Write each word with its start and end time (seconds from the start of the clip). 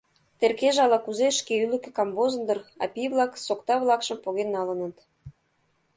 Теркеже 0.39 0.79
ала-кузе 0.85 1.27
шке 1.39 1.53
ӱлыкӧ 1.63 1.89
камвозын 1.97 2.43
дыр, 2.47 2.59
а 2.81 2.85
пий-влак 2.93 3.31
сокта-влакшым 3.45 4.17
поген 4.25 4.49
налыныт! 4.55 4.95